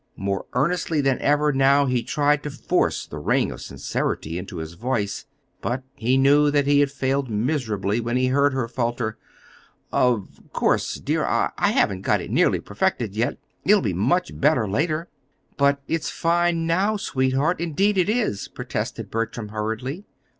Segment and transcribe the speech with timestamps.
[0.17, 4.73] More earnestly than ever, now, he tried to force the ring of sincerity into his
[4.73, 5.27] voice;
[5.61, 6.89] but he knew that he had
[7.29, 9.19] miserably failed when he heard her falter:
[9.93, 13.37] "Of course, dear, I I haven't got it nearly perfected yet.
[13.63, 15.07] It'll be much better, later."
[15.55, 20.05] "But it s fine, now, sweetheart indeed it is," protested Bertram, hurriedly.